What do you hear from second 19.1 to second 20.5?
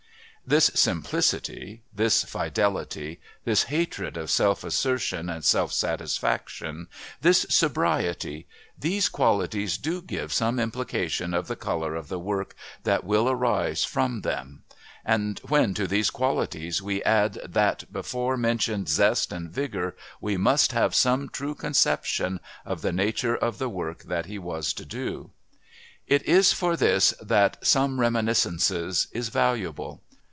and vigour we